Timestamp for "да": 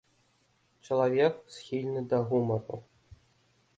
2.15-2.23